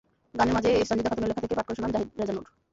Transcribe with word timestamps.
গানের 0.33 0.55
মাঝেই 0.55 0.87
সন্জীদা 0.87 1.09
খাতুনের 1.09 1.29
লেখা 1.29 1.41
থেকে 1.43 1.55
পাঠ 1.57 1.65
করে 1.65 1.77
শোনান 1.77 1.91
জাহীদ 1.93 2.09
রেজা 2.19 2.33
নূর। 2.35 2.47